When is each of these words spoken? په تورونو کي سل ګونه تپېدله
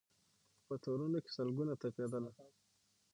په 0.65 0.73
تورونو 0.83 1.17
کي 1.25 1.29
سل 1.35 1.49
ګونه 1.57 1.73
تپېدله 1.81 2.31